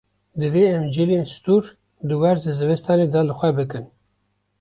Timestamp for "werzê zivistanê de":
2.21-3.21